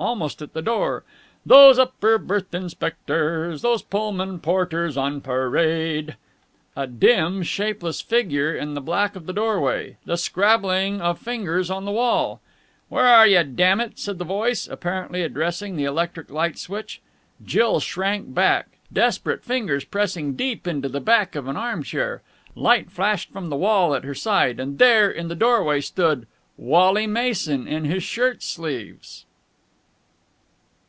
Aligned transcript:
Almost 0.00 0.40
at 0.42 0.52
the 0.52 0.62
door. 0.62 1.02
"Those 1.44 1.76
upper 1.76 2.18
berth 2.18 2.54
inspectors, 2.54 3.62
Those 3.62 3.82
Pullman 3.82 4.38
porters 4.38 4.96
on 4.96 5.20
parade!" 5.20 6.14
A 6.76 6.86
dim, 6.86 7.42
shapeless 7.42 8.00
figure 8.00 8.54
in 8.54 8.74
the 8.74 8.80
black 8.80 9.16
of 9.16 9.26
the 9.26 9.32
doorway. 9.32 9.96
The 10.04 10.16
scrabbling 10.16 11.00
of 11.00 11.18
fingers 11.18 11.68
on 11.68 11.84
the 11.84 11.90
wall. 11.90 12.40
"Where 12.88 13.06
are 13.08 13.26
you, 13.26 13.42
dammit?" 13.42 13.98
said 13.98 14.18
the 14.20 14.24
voice, 14.24 14.68
apparently 14.68 15.22
addressing 15.22 15.74
the 15.74 15.86
electric 15.86 16.30
light 16.30 16.58
switch. 16.58 17.00
Jill 17.44 17.80
shrank 17.80 18.32
back, 18.32 18.78
desperate 18.92 19.42
fingers 19.42 19.84
pressing 19.84 20.34
deep 20.36 20.68
into 20.68 20.88
the 20.88 21.00
back 21.00 21.34
of 21.34 21.48
an 21.48 21.56
arm 21.56 21.82
chair. 21.82 22.22
Light 22.54 22.88
flashed 22.88 23.32
from 23.32 23.48
the 23.50 23.56
wall 23.56 23.96
at 23.96 24.04
her 24.04 24.14
side. 24.14 24.60
And 24.60 24.78
there, 24.78 25.10
in 25.10 25.26
the 25.26 25.34
doorway, 25.34 25.80
stood 25.80 26.28
Wally 26.56 27.08
Mason 27.08 27.66
in 27.66 27.84
his 27.84 28.04
shirt 28.04 28.44
sleeves. 28.44 29.24